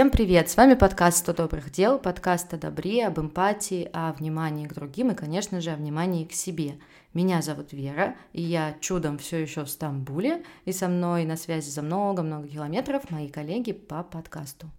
[0.00, 0.48] Всем привет!
[0.48, 5.10] С вами подкаст «100 добрых дел», подкаст о добре, об эмпатии, о внимании к другим
[5.10, 6.80] и, конечно же, о внимании к себе.
[7.12, 11.68] Меня зовут Вера, и я чудом все еще в Стамбуле, и со мной на связи
[11.68, 14.70] за много-много километров мои коллеги по подкасту.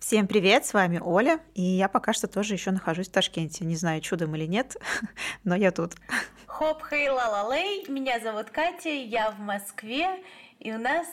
[0.00, 3.64] Всем привет, с вами Оля, и я пока что тоже еще нахожусь в Ташкенте.
[3.64, 4.76] Не знаю, чудом или нет,
[5.44, 5.92] но я тут.
[6.46, 10.20] Хоп, хей, ла ла лей, меня зовут Катя, я в Москве,
[10.58, 11.06] и у нас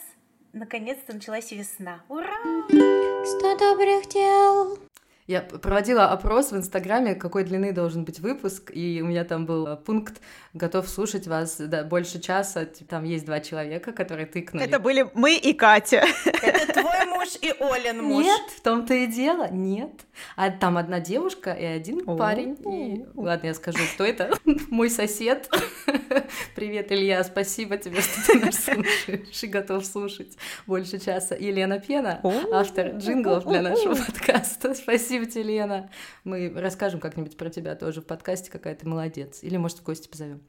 [0.51, 2.01] наконец-то началась весна.
[2.09, 2.98] Ура!
[3.25, 4.88] Сто добрых дел!
[5.29, 9.67] Я проводила опрос в Инстаграме, какой длины должен быть выпуск, и у меня там был
[9.67, 10.21] э, пункт
[10.55, 12.65] «Готов слушать вас да, больше часа».
[12.65, 14.65] Там есть два человека, которые тыкнули.
[14.65, 16.03] Это были мы и Катя.
[16.25, 18.23] Это твой муж и Олен муж.
[18.23, 19.91] Нет, в том-то и дело, нет.
[20.35, 22.57] А там одна девушка и один парень.
[22.67, 23.05] И...
[23.13, 24.31] Ладно, я скажу, кто это.
[24.69, 25.49] Мой сосед.
[26.55, 31.35] Привет, Илья, спасибо тебе, что ты нас слушаешь и готов слушать больше часа.
[31.35, 34.73] Елена Пена, автор джинглов для нашего подкаста.
[34.73, 35.89] Спасибо Спасибо тебе, Лена.
[36.23, 39.39] Мы расскажем как-нибудь про тебя тоже в подкасте, какая ты молодец.
[39.41, 40.39] Или, может, в гости позовем.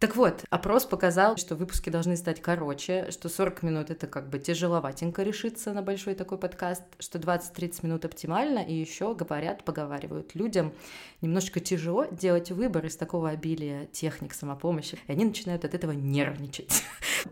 [0.00, 4.40] Так вот, опрос показал, что выпуски должны стать короче, что 40 минут— это как бы
[4.40, 10.72] тяжеловатенько решиться на большой такой подкаст, что 20-30 минут оптимально, и еще говорят, поговаривают людям,
[11.20, 16.82] немножко тяжело делать выбор из такого обилия техник самопомощи, и они начинают от этого нервничать.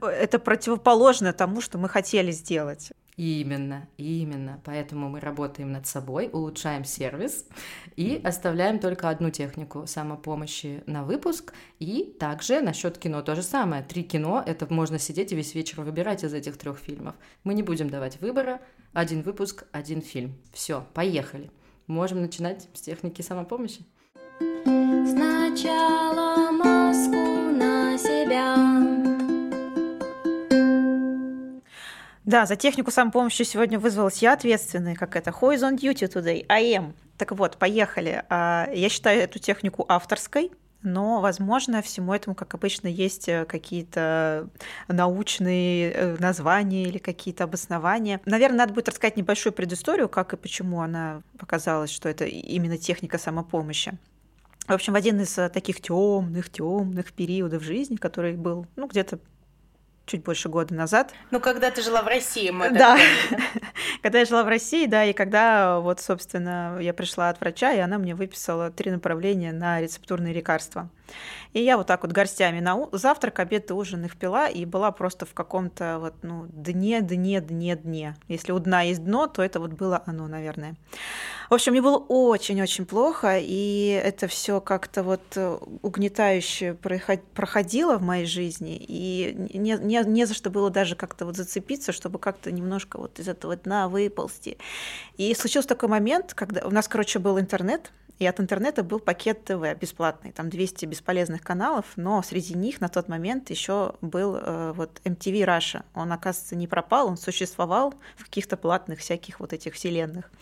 [0.01, 2.92] Это противоположно тому, что мы хотели сделать.
[3.17, 4.61] Именно, именно.
[4.65, 7.47] Поэтому мы работаем над собой, улучшаем сервис
[7.95, 11.55] и оставляем только одну технику самопомощи на выпуск.
[11.79, 13.85] И также насчет кино то же самое.
[13.85, 17.15] Три кино— это можно сидеть и весь вечер выбирать из этих трех фильмов.
[17.45, 18.61] Мы не будем давать выбора.
[18.92, 20.35] Один выпуск, один фильм.
[20.53, 21.51] Все, поехали.
[21.87, 23.85] Можем начинать с техники самопомощи.
[25.07, 26.44] Сначала
[32.24, 35.30] Да, за технику самопомощи сегодня вызвалась я ответственная, как это.
[35.30, 36.46] Who is on duty today?
[36.48, 36.95] I am.
[37.18, 38.24] Так вот, поехали.
[38.30, 40.51] А, я считаю эту технику авторской,
[40.83, 44.48] но, возможно, всему этому, как обычно, есть э, какие-то
[44.89, 48.20] научные э, названия или какие-то обоснования.
[48.27, 53.18] Наверное, надо будет рассказать небольшую предысторию, как и почему она показалась, что это именно техника
[53.18, 53.98] самопомощи.
[54.67, 59.18] В общем, в один из э, таких темных, темных периодов жизни, который был, ну, где-то
[60.07, 61.13] чуть больше года назад.
[61.31, 62.98] Ну, когда ты жила в России, мы Да,
[64.03, 67.79] когда я жила в России, да, и когда вот, собственно, я пришла от врача, и
[67.79, 70.91] она мне выписала три направления на рецептурные лекарства.
[71.53, 74.91] И я вот так вот горстями на завтрак, обед и ужин их пила, и была
[74.91, 78.17] просто в каком-то вот, ну, дне, дне, дне, дне.
[78.29, 80.75] Если у дна есть дно, то это вот было оно, наверное.
[81.55, 88.03] В общем, мне было очень-очень плохо, и это все как-то вот э, угнетающе проходило в
[88.03, 92.51] моей жизни, и не, не, не за что было даже как-то вот зацепиться, чтобы как-то
[92.51, 94.59] немножко вот из этого дна выползти.
[95.17, 99.45] И случился такой момент, когда у нас, короче, был интернет, и от интернета был пакет
[99.45, 104.73] ТВ бесплатный, там 200 бесполезных каналов, но среди них на тот момент еще был э,
[104.73, 105.85] вот MTV Russia.
[105.95, 110.33] Он, оказывается, не пропал, он существовал в каких-то платных всяких вот этих вселенных.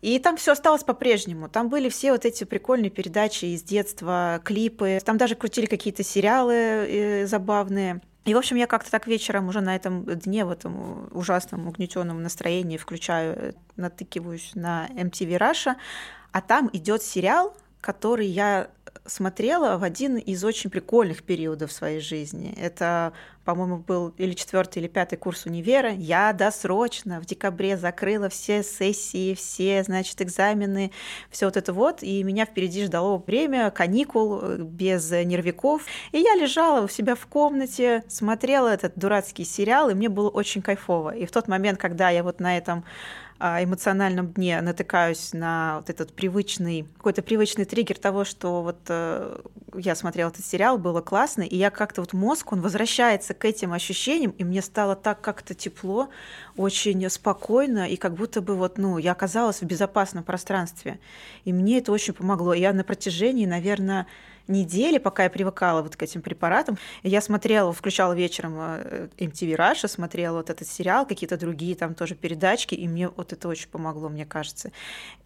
[0.00, 1.48] И там все осталось по-прежнему.
[1.48, 4.98] Там были все вот эти прикольные передачи из детства, клипы.
[5.04, 8.00] Там даже крутили какие-то сериалы э, забавные.
[8.24, 12.22] И, в общем, я как-то так вечером уже на этом дне, в этом ужасном угнетенном
[12.22, 15.74] настроении включаю, э, натыкиваюсь на MTV Russia,
[16.32, 18.68] а там идет сериал, который я
[19.06, 22.54] смотрела в один из очень прикольных периодов своей жизни.
[22.58, 23.12] Это,
[23.44, 25.92] по-моему, был или четвертый, или пятый курс универа.
[25.92, 30.92] Я досрочно в декабре закрыла все сессии, все, значит, экзамены,
[31.30, 35.82] все вот это вот, и меня впереди ждало время каникул э, без нервиков.
[36.12, 40.62] И я лежала у себя в комнате, смотрела этот дурацкий сериал, и мне было очень
[40.62, 41.16] кайфово.
[41.16, 42.84] И в тот момент, когда я вот на этом
[43.40, 49.40] эмоциональном дне натыкаюсь на вот этот привычный, какой-то привычный триггер того, что вот э,
[49.74, 53.72] я смотрела этот сериал, было классно, и я как-то вот мозг, он возвращается к этим
[53.72, 56.10] ощущениям, и мне стало так как-то тепло,
[56.56, 61.00] очень спокойно, и как будто бы вот, ну, я оказалась в безопасном пространстве.
[61.44, 62.52] И мне это очень помогло.
[62.52, 64.06] Я на протяжении, наверное,
[64.50, 69.88] недели, пока я привыкала вот к этим препаратам, я смотрела, включала вечером э, MTV Russia,
[69.88, 74.08] смотрела вот этот сериал, какие-то другие там тоже передачки, и мне вот это очень помогло,
[74.08, 74.72] мне кажется.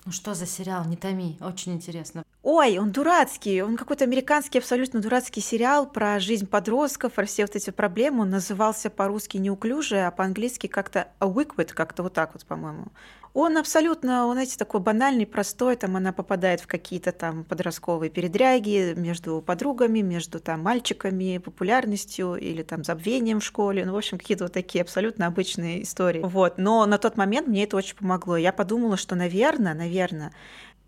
[0.04, 0.84] Ну что за сериал?
[0.84, 2.24] Не томи, очень интересно.
[2.46, 7.56] Ой, он дурацкий, он какой-то американский абсолютно дурацкий сериал про жизнь подростков, про все вот
[7.56, 8.20] эти проблемы.
[8.20, 12.88] Он назывался по-русски неуклюжий, а по-английски как-то awkward, как-то вот так вот, по-моему.
[13.32, 18.92] Он абсолютно, он, знаете, такой банальный, простой, там она попадает в какие-то там подростковые передряги
[18.94, 24.44] между подругами, между там мальчиками, популярностью или там забвением в школе, ну, в общем, какие-то
[24.44, 26.20] вот такие абсолютно обычные истории.
[26.20, 28.36] Вот, но на тот момент мне это очень помогло.
[28.36, 30.32] Я подумала, что, наверное, наверное,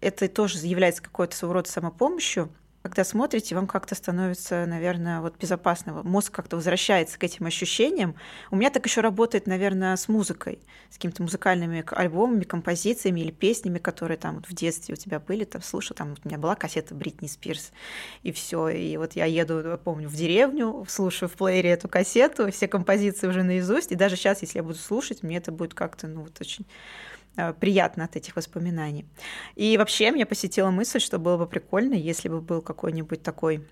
[0.01, 2.51] это тоже является какой-то своего рода самопомощью.
[2.83, 6.05] Когда смотрите, вам как-то становится, наверное, вот безопасно.
[6.05, 8.15] Мозг как-то возвращается к этим ощущениям.
[8.53, 10.61] У меня так еще работает, наверное, с музыкой,
[10.91, 15.43] с какими-то музыкальными альбомами, композициями или песнями, которые там вот в детстве у тебя были.
[15.43, 17.73] Там слушал, там вот у меня была кассета Бритни Спирс,
[18.23, 18.69] и все.
[18.69, 23.43] И вот я еду, помню, в деревню, слушаю в плеере эту кассету, все композиции уже
[23.43, 23.91] наизусть.
[23.91, 26.65] И даже сейчас, если я буду слушать, мне это будет как-то, ну, вот очень
[27.61, 29.07] приятно от этих воспоминаний.
[29.55, 33.67] И вообще меня посетила мысль, что было бы прикольно, если бы был какой-нибудь такой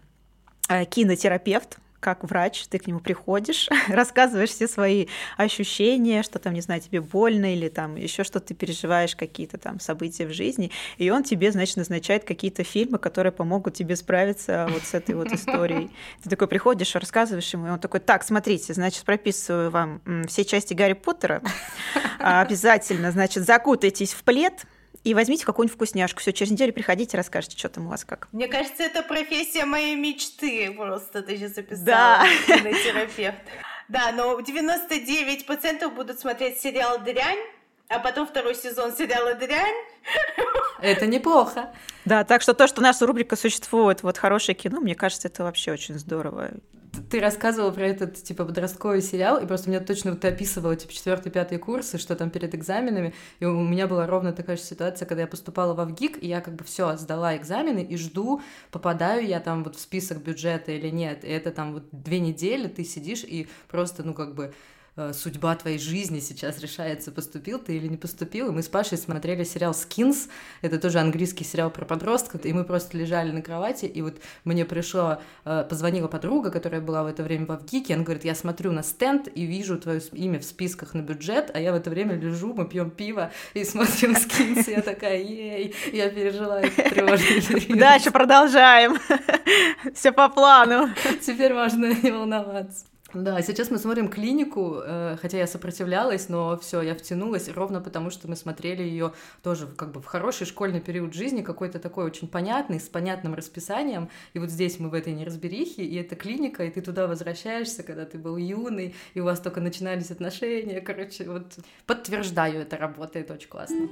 [0.68, 5.06] э, кинотерапевт, как врач, ты к нему приходишь, рассказываешь все свои
[5.38, 9.80] ощущения, что там, не знаю, тебе больно или там еще что-то ты переживаешь, какие-то там
[9.80, 14.82] события в жизни, и он тебе, значит, назначает какие-то фильмы, которые помогут тебе справиться вот
[14.82, 15.90] с этой вот историей.
[16.22, 20.74] Ты такой приходишь, рассказываешь ему, и он такой, так, смотрите, значит, прописываю вам все части
[20.74, 21.40] Гарри Поттера,
[22.18, 24.66] обязательно, значит, закутайтесь в плед,
[25.04, 26.20] и возьмите какую-нибудь вкусняшку.
[26.20, 28.28] Все, через неделю приходите, расскажите, что там у вас как.
[28.32, 30.72] Мне кажется, это профессия моей мечты.
[30.72, 31.84] Просто ты сейчас записала.
[31.84, 32.26] Да.
[32.46, 33.36] Кинотерапевт.
[33.88, 37.38] Да, но 99% будут смотреть сериал «Дрянь»,
[37.88, 39.74] а потом второй сезон сериала «Дрянь».
[40.80, 41.70] Это неплохо.
[42.06, 45.72] Да, так что то, что наша рубрика существует, вот хорошее кино, мне кажется, это вообще
[45.72, 46.52] очень здорово
[47.10, 50.92] ты рассказывала про этот, типа, подростковый сериал, и просто меня точно вот ты описывала, типа,
[50.92, 55.06] четвертый, пятый курсы, что там перед экзаменами, и у меня была ровно такая же ситуация,
[55.06, 59.26] когда я поступала в ВГИК, и я как бы все сдала экзамены и жду, попадаю
[59.26, 62.84] я там вот в список бюджета или нет, и это там вот две недели ты
[62.84, 64.54] сидишь и просто, ну, как бы
[65.12, 68.48] судьба твоей жизни сейчас решается, поступил ты или не поступил.
[68.48, 70.28] И мы с Пашей смотрели сериал «Скинс»,
[70.62, 74.64] это тоже английский сериал про подростков, и мы просто лежали на кровати, и вот мне
[74.64, 78.72] пришло, э, позвонила подруга, которая была в это время в Авгике, она говорит, я смотрю
[78.72, 82.16] на стенд и вижу твое имя в списках на бюджет, а я в это время
[82.16, 87.40] лежу, мы пьем пиво и смотрим «Скинс», и я такая, ей, я пережила этот тревожный
[87.40, 87.78] период.
[87.78, 88.98] Дальше продолжаем.
[89.94, 90.88] Все по плану.
[91.20, 92.86] Теперь можно не волноваться.
[93.14, 98.10] Да, сейчас мы смотрим клинику, э, хотя я сопротивлялась, но все, я втянулась ровно потому,
[98.10, 99.12] что мы смотрели ее
[99.42, 104.10] тоже как бы в хороший школьный период жизни, какой-то такой очень понятный, с понятным расписанием.
[104.32, 108.04] И вот здесь мы в этой неразберихе, и это клиника, и ты туда возвращаешься, когда
[108.04, 110.80] ты был юный, и у вас только начинались отношения.
[110.80, 113.88] Короче, вот подтверждаю, это работает очень классно.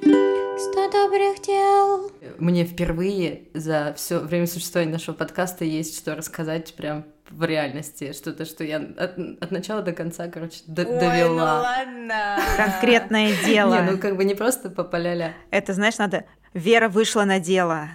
[0.58, 2.10] Сто добрых дел.
[2.38, 8.44] Мне впервые за все время существования нашего подкаста есть что рассказать прям в реальности, что-то,
[8.44, 11.56] что я от, от начала до конца, короче, до, Ой, довела.
[11.56, 12.38] Ну ладно.
[12.56, 13.82] Конкретное дело.
[13.82, 15.34] Не, ну как бы не просто попаляля.
[15.50, 16.24] Это, знаешь, надо...
[16.54, 17.88] Вера вышла на дело.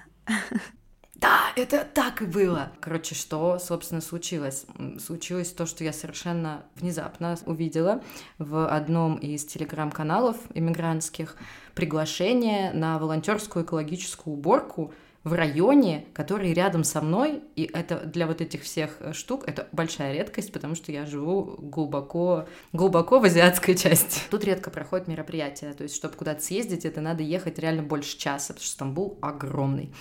[1.19, 2.71] Да, это так и было.
[2.79, 4.65] Короче, что, собственно, случилось?
[4.99, 8.03] Случилось то, что я совершенно внезапно увидела
[8.37, 11.35] в одном из телеграм-каналов иммигрантских
[11.73, 14.93] приглашение на волонтерскую экологическую уборку
[15.27, 19.67] в районе, который рядом со мной, и это для вот этих всех э, штук это
[19.71, 24.21] большая редкость, потому что я живу глубоко, глубоко в азиатской части.
[24.29, 28.53] Тут редко проходят мероприятия, то есть, чтобы куда-то съездить, это надо ехать реально больше часа,
[28.53, 29.91] потому что Стамбул огромный.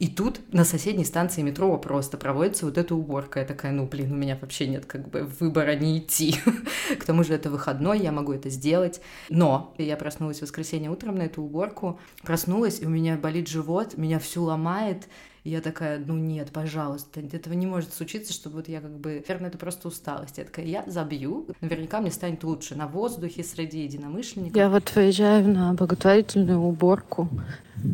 [0.00, 3.40] И тут на соседней станции метро просто проводится вот эта уборка.
[3.40, 6.36] Я такая, ну, блин, у меня вообще нет как бы выбора не идти.
[6.98, 9.02] К тому же это выходной, я могу это сделать.
[9.28, 13.98] Но я проснулась в воскресенье утром на эту уборку, проснулась, и у меня болит живот,
[13.98, 15.06] меня всю ломает,
[15.44, 19.48] я такая, ну нет, пожалуйста, этого не может случиться, чтобы вот я как бы, наверное,
[19.48, 20.36] это просто усталость.
[20.38, 24.56] Я такая, я забью, наверняка мне станет лучше на воздухе среди единомышленников.
[24.56, 27.28] Я вот выезжаю на благотворительную уборку.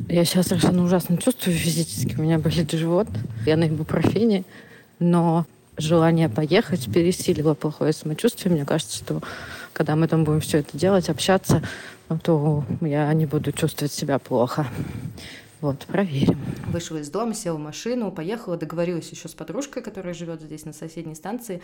[0.09, 3.07] Я сейчас совершенно ужасно чувствую физически, у меня болит живот,
[3.45, 4.45] я на ибупрофене,
[4.99, 8.53] но желание поехать пересилило плохое самочувствие.
[8.53, 9.23] Мне кажется, что
[9.73, 11.63] когда мы там будем все это делать, общаться,
[12.23, 14.67] то я не буду чувствовать себя плохо.
[15.63, 16.39] Вот, проверим.
[16.67, 20.75] Вышла из дома, села в машину, поехала, договорилась еще с подружкой, которая живет здесь на
[20.75, 21.63] соседней станции.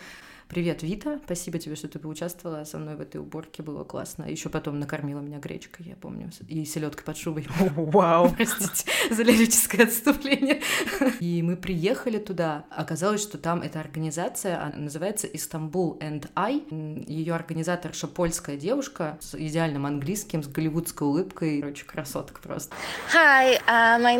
[0.49, 4.25] Привет, Вита, спасибо тебе, что ты поучаствовала со мной в этой уборке, было классно.
[4.25, 7.47] Еще потом накормила меня гречкой, я помню, и селедкой под шубой.
[7.77, 8.31] Вау!
[8.31, 10.63] Простите за лирическое отступление.
[11.21, 12.65] И мы приехали туда.
[12.71, 16.63] Оказалось, что там эта организация называется Истанбул and I.
[17.07, 21.61] Ее организаторша польская девушка с идеальным английским, с голливудской улыбкой.
[21.61, 22.75] Короче, красотка просто.
[23.15, 24.19] Hi, uh, I.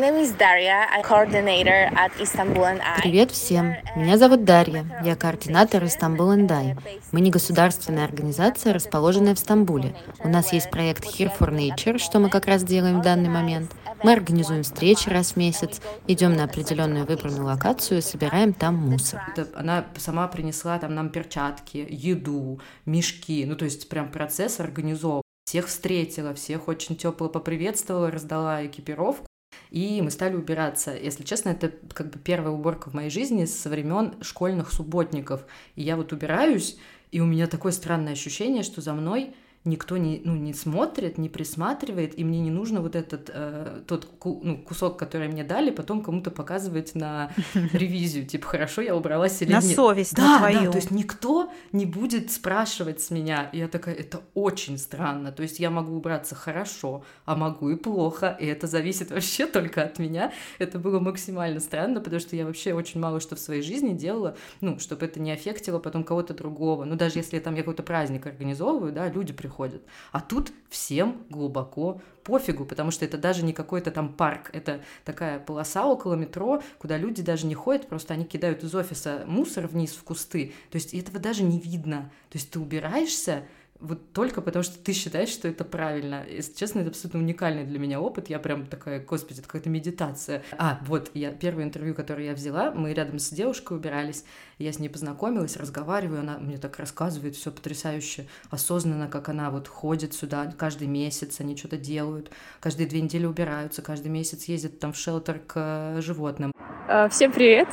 [3.01, 3.73] Привет всем!
[3.95, 4.85] Меня зовут Дарья.
[5.03, 6.77] Я координатор Istanbul and I.
[7.11, 9.95] Мы не государственная организация, расположенная в Стамбуле.
[10.19, 13.71] У нас есть проект Here for Nature, что мы как раз делаем в данный момент.
[14.03, 19.21] Мы организуем встречи раз в месяц, идем на определенную выбранную локацию и собираем там мусор.
[19.55, 23.43] Она сама принесла там нам перчатки, еду, мешки.
[23.47, 25.23] Ну, то есть прям процесс организован.
[25.45, 29.25] Всех встретила, всех очень тепло поприветствовала, раздала экипировку.
[29.73, 30.95] И мы стали убираться.
[30.95, 35.45] Если честно, это как бы первая уборка в моей жизни со времен школьных субботников.
[35.75, 36.77] И я вот убираюсь,
[37.11, 39.33] и у меня такое странное ощущение, что за мной
[39.65, 44.05] никто не, ну, не смотрит, не присматривает, и мне не нужно вот этот э, тот
[44.05, 47.31] ку, ну, кусок, который мне дали, потом кому-то показывать на
[47.73, 49.69] ревизию, типа, хорошо, я убралась или на нет.
[49.69, 50.65] На совесть, да, на твою.
[50.65, 53.49] Да, то есть никто не будет спрашивать с меня.
[53.53, 55.31] И я такая, это очень странно.
[55.31, 59.83] То есть я могу убраться хорошо, а могу и плохо, и это зависит вообще только
[59.83, 60.33] от меня.
[60.59, 64.35] Это было максимально странно, потому что я вообще очень мало что в своей жизни делала,
[64.59, 66.83] ну, чтобы это не аффектило потом кого-то другого.
[66.83, 69.83] Ну, даже если там я какой-то праздник организовываю, да, люди приходят приходят.
[70.11, 75.39] А тут всем глубоко пофигу, потому что это даже не какой-то там парк, это такая
[75.39, 79.91] полоса около метро, куда люди даже не ходят, просто они кидают из офиса мусор вниз
[79.91, 83.43] в кусты, то есть этого даже не видно, то есть ты убираешься,
[83.83, 86.23] вот только потому, что ты считаешь, что это правильно.
[86.29, 88.29] Если честно, это абсолютно уникальный для меня опыт.
[88.29, 90.41] Я прям такая, господи, это какая-то медитация.
[90.57, 94.23] А, вот, я первое интервью, которое я взяла, мы рядом с девушкой убирались,
[94.57, 99.67] я с ней познакомилась, разговариваю, она мне так рассказывает все потрясающе, осознанно, как она вот
[99.67, 104.93] ходит сюда каждый месяц, они что-то делают, каждые две недели убираются, каждый месяц ездят там
[104.93, 106.53] в шелтер к животным.
[106.87, 107.69] Э, всем привет!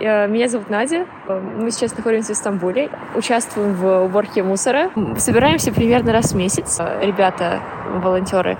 [0.00, 1.06] Э, меня зовут Надя.
[1.26, 2.90] Э, мы сейчас находимся в Стамбуле.
[3.14, 4.90] Участвуем в уборке мусора.
[5.18, 6.78] Собираемся примерно раз в месяц.
[7.00, 7.60] Ребята,
[8.02, 8.58] волонтеры,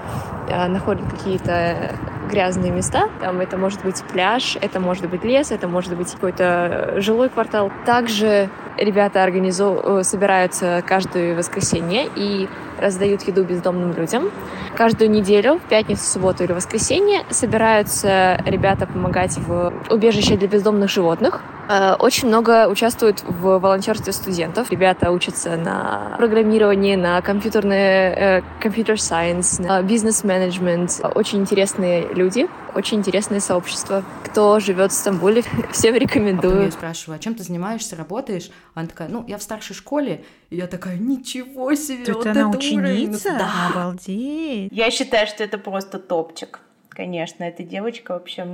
[0.48, 1.94] находят какие-то
[2.30, 3.08] грязные места.
[3.20, 7.70] Там это может быть пляж, это может быть лес, это может быть какой-то жилой квартал.
[7.84, 10.00] Также ребята организу...
[10.02, 12.48] собираются каждое воскресенье и
[12.80, 14.30] раздают еду бездомным людям.
[14.76, 21.42] Каждую неделю, в пятницу, субботу или воскресенье, собираются ребята помогать в убежище для бездомных животных.
[21.68, 24.70] Э, очень много участвуют в волонтерстве студентов.
[24.70, 31.00] Ребята учатся на программировании, на компьютерное, компьютер сайенс, на бизнес-менеджмент.
[31.14, 34.04] Очень интересные люди, очень интересное сообщество.
[34.24, 36.62] Кто живет в Стамбуле, всем рекомендую.
[36.62, 38.50] А я спрашиваю, а чем ты занимаешься, работаешь?
[38.74, 40.24] Она такая, ну, я в старшей школе.
[40.50, 43.28] И я такая, ничего себе, Тут вот она это ученица?
[43.28, 43.38] Уровень.
[43.38, 43.68] Да.
[43.70, 44.72] Обалдеть.
[44.72, 46.60] Я считаю, что это просто топчик.
[46.88, 48.46] Конечно, эта девочка вообще...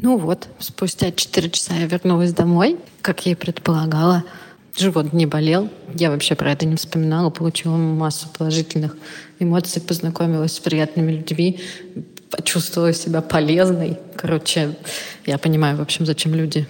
[0.00, 4.24] Ну вот, спустя 4 часа я вернулась домой, как я и предполагала.
[4.78, 5.68] Живот не болел.
[5.94, 7.30] Я вообще про это не вспоминала.
[7.30, 8.96] Получила массу положительных
[9.40, 11.60] эмоций, познакомилась с приятными людьми,
[12.30, 13.98] почувствовала себя полезной.
[14.14, 14.76] Короче,
[15.26, 16.66] я понимаю, в общем, зачем люди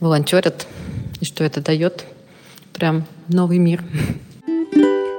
[0.00, 0.66] волонтерят
[1.20, 2.06] и что это дает.
[2.72, 3.84] Прям новый мир.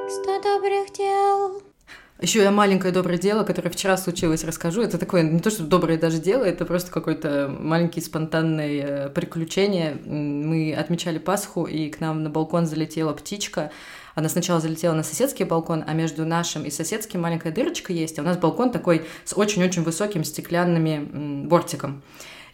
[0.09, 1.72] Сто добрых дел.
[2.21, 4.81] Еще я маленькое доброе дело, которое вчера случилось, расскажу.
[4.81, 9.97] Это такое не то, что доброе даже дело, это просто какое-то маленькое спонтанное приключение.
[10.05, 13.71] Мы отмечали Пасху, и к нам на балкон залетела птичка.
[14.15, 18.21] Она сначала залетела на соседский балкон, а между нашим и соседским маленькая дырочка есть, а
[18.21, 22.03] у нас балкон такой с очень-очень высоким стеклянными бортиком.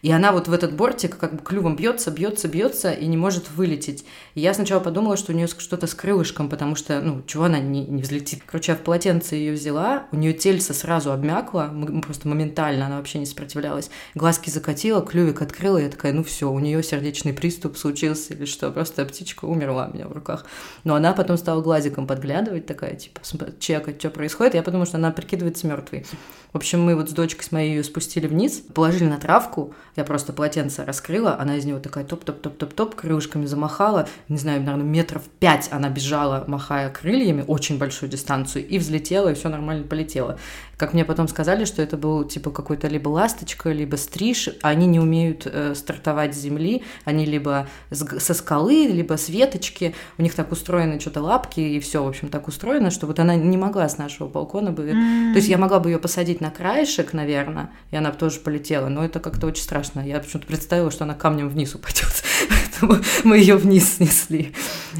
[0.02, 3.50] И она вот в этот бортик как бы клювом бьется, бьется, бьется и не может
[3.50, 4.04] вылететь.
[4.34, 7.58] И я сначала подумала, что у нее что-то с крылышком, потому что, ну, чего она
[7.58, 8.42] не, не взлетит.
[8.46, 11.70] Короче, я в полотенце ее взяла, у нее тельце сразу обмякло,
[12.04, 13.90] просто моментально, она вообще не сопротивлялась.
[14.14, 18.44] Глазки закатила, клювик открыла, и я такая, ну все, у нее сердечный приступ случился или
[18.44, 20.46] что, просто птичка умерла у меня в руках.
[20.84, 23.20] Но она потом стала глазиком подглядывать, такая, типа,
[23.58, 24.54] чекать, что происходит.
[24.54, 26.06] Я подумала, что она прикидывается мертвой.
[26.52, 30.04] В общем, мы вот с дочкой с моей ее спустили вниз, положили на травку, я
[30.04, 35.68] просто полотенце раскрыла, она из него такая топ-топ-топ-топ-топ, крылышками замахала, не знаю, наверное, метров пять
[35.70, 40.38] она бежала, махая крыльями, очень большую дистанцию, и взлетела, и все нормально полетело.
[40.80, 44.98] Как мне потом сказали, что это был типа какой-то либо ласточка, либо стриж, они не
[44.98, 50.34] умеют э, стартовать с земли, они либо с, со скалы, либо с веточки, у них
[50.34, 53.88] так устроены что-то лапки, и все, в общем, так устроено, что вот она не могла
[53.90, 54.84] с нашего балкона бы...
[54.84, 55.32] Mm.
[55.32, 58.88] То есть я могла бы ее посадить на краешек, наверное, и она бы тоже полетела,
[58.88, 59.89] но это как-то очень страшно.
[59.94, 64.52] Я почему-то представила, что она камнем вниз упадет, поэтому мы ее вниз снесли.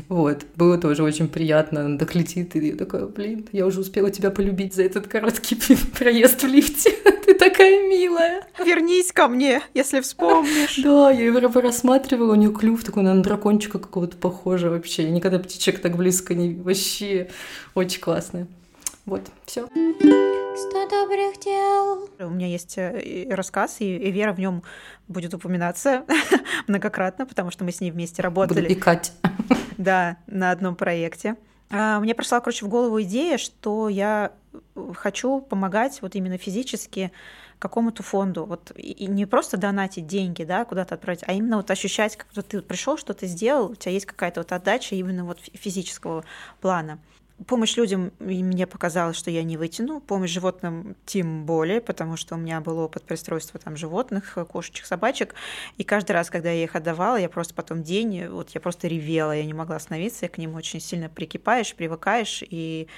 [0.09, 4.11] Вот, было тоже очень приятно, она так летит, и я такая, блин, я уже успела
[4.11, 5.57] тебя полюбить за этот короткий
[5.99, 6.91] проезд в лифте.
[7.27, 8.47] Ты такая милая.
[8.65, 10.81] Вернись ко мне, если вспомнишь.
[10.83, 15.05] Да, я его рассматривала, у нее клюв такой на дракончика какого-то похожий вообще.
[15.05, 16.55] Я никогда птичек так близко не...
[16.55, 17.31] Вообще
[17.75, 18.47] очень классная.
[19.07, 19.69] Вот, все.
[20.57, 22.09] Сто добрых дел.
[22.19, 24.62] У меня есть э, рассказ, и Вера в нем
[25.07, 26.04] будет упоминаться
[26.66, 28.62] многократно, потому что мы с ней вместе работали.
[28.62, 29.12] Буду икать.
[29.78, 31.37] Да, на одном проекте.
[31.71, 34.33] А, мне пришла, короче, в голову идея, что я
[34.95, 37.12] хочу помогать вот именно физически
[37.59, 38.45] какому-то фонду.
[38.45, 42.49] Вот и не просто донатить деньги, да, куда-то отправить, а именно вот ощущать, как вот
[42.49, 46.25] ты пришел, что-то сделал, у тебя есть какая-то вот отдача именно вот физического
[46.61, 46.99] плана
[47.47, 50.01] помощь людям мне показалось, что я не вытяну.
[50.01, 55.35] Помощь животным тем более, потому что у меня был опыт пристройства там животных, кошечек, собачек.
[55.77, 59.33] И каждый раз, когда я их отдавала, я просто потом день, вот я просто ревела,
[59.33, 62.89] я не могла остановиться, я к ним очень сильно прикипаешь, привыкаешь и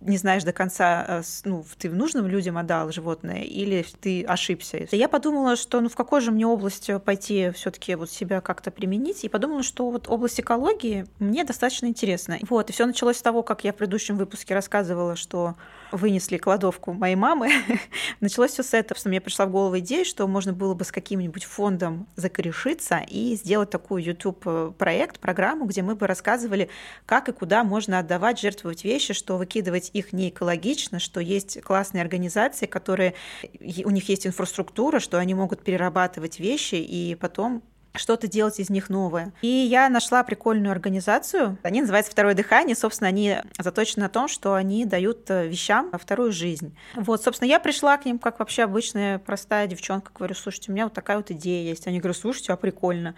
[0.00, 4.86] не знаешь до конца, э, ну, ты нужным людям отдал животное или ты ошибся.
[4.90, 8.70] Я подумала, что ну в какой же мне область пойти все таки вот себя как-то
[8.70, 12.38] применить, и подумала, что вот область экологии мне достаточно интересна.
[12.48, 15.54] Вот, и все началось с того, как я в предыдущем выпуске рассказывала, что
[15.90, 17.50] вынесли кладовку моей мамы,
[18.20, 20.92] началось все с этого, что мне пришла в голову идея, что можно было бы с
[20.92, 26.68] каким-нибудь фондом закорешиться и сделать такую YouTube-проект, программу, где мы бы рассказывали,
[27.06, 32.02] как и куда можно отдавать, жертвовать вещи, что выкидывать их не экологично, что есть классные
[32.02, 33.14] организации, которые
[33.60, 37.62] у них есть инфраструктура, что они могут перерабатывать вещи и потом
[37.94, 39.32] что-то делать из них новое.
[39.42, 41.56] И я нашла прикольную организацию.
[41.62, 42.74] Они называются «Второе дыхание».
[42.76, 46.76] Собственно, они заточены на том, что они дают э, вещам вторую жизнь.
[46.94, 50.12] Вот, собственно, я пришла к ним как вообще обычная простая девчонка.
[50.14, 51.86] Говорю, слушайте, у меня вот такая вот идея есть.
[51.86, 53.14] Они говорят, слушайте, а прикольно.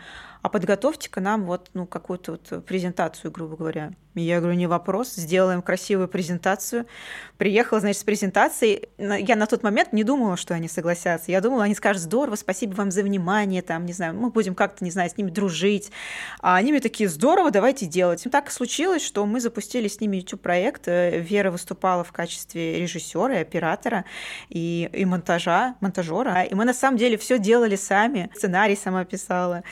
[0.46, 3.90] А подготовьте-ка нам вот, ну, какую-то вот презентацию, грубо говоря.
[4.14, 6.86] Я говорю, не вопрос, сделаем красивую презентацию.
[7.36, 8.88] Приехала, значит, с презентацией.
[8.96, 11.30] Я на тот момент не думала, что они согласятся.
[11.30, 14.82] Я думала, они скажут, здорово, спасибо вам за внимание, там, не знаю, мы будем как-то,
[14.84, 15.90] не знаю, с ними дружить.
[16.40, 18.24] А они мне такие, здорово, давайте делать.
[18.32, 20.86] Так случилось, что мы запустили с ними YouTube-проект.
[20.86, 24.06] Вера выступала в качестве режиссера и оператора
[24.48, 26.44] и, и монтажа, монтажера.
[26.44, 28.30] И мы на самом деле все делали сами.
[28.34, 29.62] Сценарий сама писала.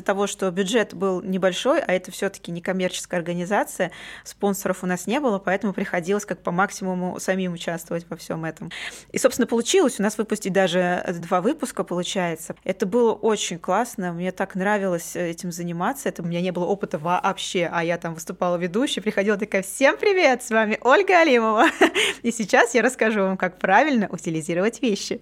[0.00, 3.90] Из-за того, что бюджет был небольшой, а это все-таки некоммерческая организация, организация,
[4.24, 8.70] спонсоров у нас не было, поэтому приходилось как по максимуму самим участвовать во всем этом.
[9.12, 12.54] И, собственно, получилось у нас выпустить даже два выпуска, получается.
[12.64, 16.98] Это было очень классно, мне так нравилось этим заниматься, это у меня не было опыта
[16.98, 21.66] вообще, а я там выступала ведущей, приходила такая, всем привет, с вами Ольга Алимова,
[22.22, 25.20] и сейчас я расскажу вам, как правильно утилизировать вещи.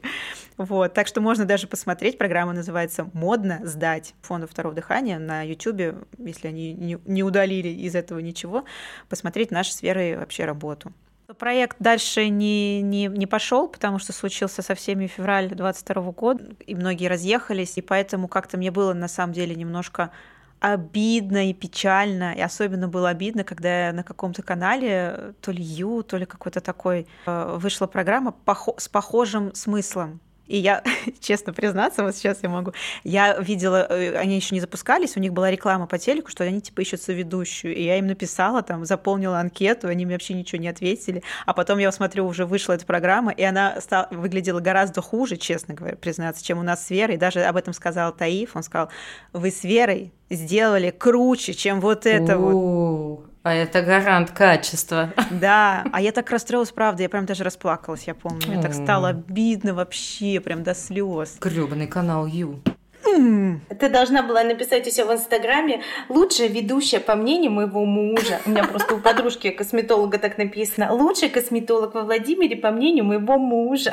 [0.58, 2.18] Вот, так что можно даже посмотреть.
[2.18, 8.18] Программа называется «Модно сдать» фонда второго дыхания на YouTube, если они не удалили из этого
[8.18, 8.64] ничего,
[9.08, 10.92] посмотреть наши сферы вообще работу.
[11.38, 16.74] Проект дальше не, не, не пошел, потому что случился со всеми февраль 22 года, и
[16.74, 20.10] многие разъехались, и поэтому как-то мне было на самом деле немножко
[20.58, 26.16] обидно и печально, и особенно было обидно, когда на каком-то канале, то ли Ю, то
[26.16, 28.34] ли какой-то такой, э, вышла программа
[28.78, 30.20] с похожим смыслом.
[30.48, 30.82] И я,
[31.20, 32.72] честно признаться, вот сейчас я могу,
[33.04, 36.60] я видела, э, они еще не запускались, у них была реклама по телеку, что они
[36.60, 40.68] типа ищут соведущую, и я им написала, там, заполнила анкету, они мне вообще ничего не
[40.68, 45.36] ответили, а потом я смотрю, уже вышла эта программа, и она стала, выглядела гораздо хуже,
[45.36, 48.88] честно говоря, признаться, чем у нас с Верой, даже об этом сказал Таиф, он сказал,
[49.32, 53.27] вы с Верой сделали круче, чем вот это вот.
[53.42, 55.12] А это гарант качества.
[55.30, 58.46] Да, а я так расстроилась, правда, я прям даже расплакалась, я помню.
[58.48, 61.36] Мне так стало обидно вообще, прям до слез.
[61.40, 62.60] Грёбаный канал Ю.
[63.04, 68.40] Ты должна была написать у себя в Инстаграме лучшая ведущая по мнению моего мужа.
[68.44, 70.92] У меня просто у подружки косметолога так написано.
[70.92, 73.92] Лучший косметолог во Владимире по мнению моего мужа.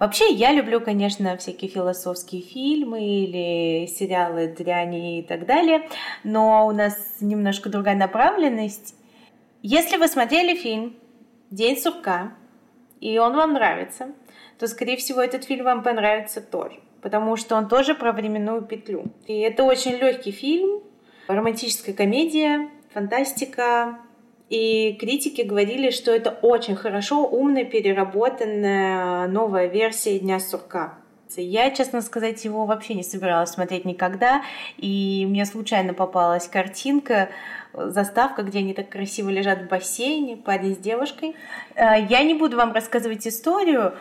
[0.00, 5.86] Вообще, я люблю, конечно, всякие философские фильмы или сериалы дряни и так далее,
[6.24, 8.94] но у нас немножко другая направленность.
[9.60, 10.96] Если вы смотрели фильм
[11.50, 12.32] «День сурка»,
[13.02, 14.14] и он вам нравится,
[14.58, 19.04] то, скорее всего, этот фильм вам понравится тоже, потому что он тоже про временную петлю.
[19.26, 20.80] И это очень легкий фильм,
[21.28, 23.98] романтическая комедия, фантастика,
[24.50, 30.94] и критики говорили, что это очень хорошо, умно переработанная новая версия Дня сурка.
[31.36, 34.42] Я, честно сказать, его вообще не собиралась смотреть никогда,
[34.76, 37.28] и мне случайно попалась картинка,
[37.72, 41.36] заставка, где они так красиво лежат в бассейне, парень с девушкой.
[41.76, 43.94] Э, я не буду вам рассказывать историю,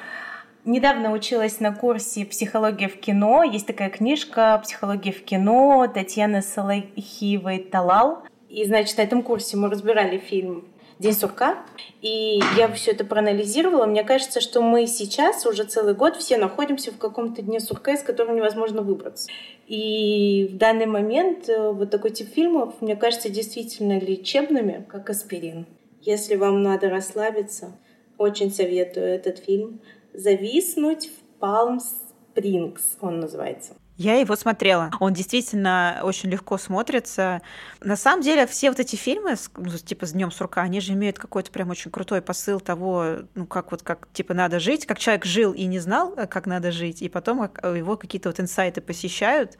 [0.65, 3.43] Недавно училась на курсе «Психология в кино».
[3.43, 8.23] Есть такая книжка «Психология в кино» Татьяны Салахиевой «Талал».
[8.49, 10.65] И, значит, на этом курсе мы разбирали фильм
[10.99, 11.63] День сурка.
[12.01, 13.85] И я все это проанализировала.
[13.85, 18.03] Мне кажется, что мы сейчас уже целый год все находимся в каком-то дне сурка, из
[18.03, 19.31] которого невозможно выбраться.
[19.65, 25.67] И в данный момент э, вот такой тип фильмов, мне кажется, действительно лечебными, как аспирин.
[26.01, 27.71] Если вам надо расслабиться,
[28.17, 29.81] очень советую этот фильм.
[30.13, 33.78] «Зависнуть в Палм Спрингс» он называется.
[33.99, 34.91] Я его смотрела.
[35.01, 37.41] Он действительно очень легко смотрится.
[37.81, 41.19] На самом деле, все вот эти фильмы, ну, типа с Днем сурка, они же имеют
[41.19, 45.25] какой-то прям очень крутой посыл того, ну, как вот как типа надо жить, как человек
[45.25, 48.79] жил и не знал, э, как надо жить, и потом э, его какие-то вот инсайты
[48.79, 49.57] посещают.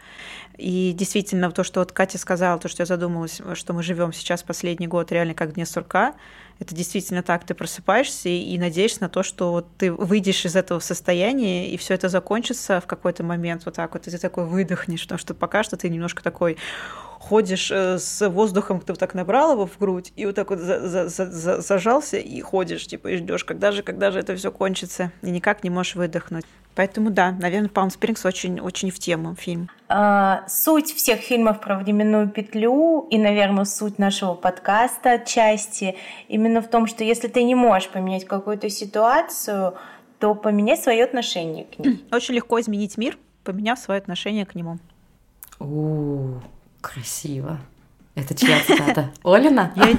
[0.57, 4.41] И действительно, то, что вот Катя сказала, то, что я задумалась, что мы живем сейчас
[4.43, 6.15] последний год реально как Дне сурка,
[6.59, 10.79] это действительно так, ты просыпаешься и надеешься на то, что вот ты выйдешь из этого
[10.79, 15.03] состояния, и все это закончится в какой-то момент вот так вот, и ты такой выдохнешь,
[15.03, 16.57] потому что пока что ты немножко такой
[17.19, 21.07] ходишь э, с воздухом, вот так набрал его в грудь, и вот так вот за,
[21.07, 25.11] за, за, зажался и ходишь, типа, и ждешь, когда же, когда же это все кончится,
[25.21, 26.45] и никак не можешь выдохнуть.
[26.79, 29.69] Поэтому да, наверное, Palm Springs очень, очень в тему фильм.
[29.89, 35.97] А, суть всех фильмов про временную петлю и, наверное, суть нашего подкаста отчасти
[36.29, 39.73] именно в том, что если ты не можешь поменять какую-то ситуацию,
[40.19, 42.01] то поменяй свое отношение к ней.
[42.13, 44.77] Очень легко изменить мир, поменяв свое отношение к нему.
[45.59, 46.39] О,
[46.79, 47.59] красиво.
[48.19, 49.11] Это чья цитата?
[49.23, 49.71] Олина?
[49.75, 49.85] Я...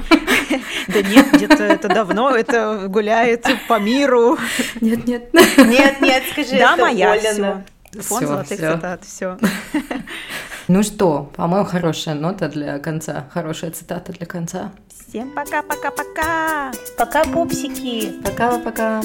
[0.88, 4.36] Да нет, где-то это давно, это гуляет по миру.
[4.80, 5.32] Нет, нет.
[5.32, 7.62] Нет, нет, скажи, Да, моя, все.
[8.02, 9.38] Фон золотых цитат, все.
[10.68, 14.70] Ну что, по-моему, хорошая нота для конца, хорошая цитата для конца.
[15.08, 16.70] Всем пока-пока-пока!
[16.96, 18.12] Пока, пупсики!
[18.22, 19.02] Пока-пока!